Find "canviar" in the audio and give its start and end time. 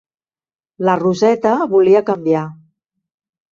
2.11-2.43